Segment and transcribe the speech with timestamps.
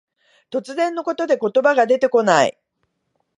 [0.49, 2.57] 突然のことで言葉が出てこない。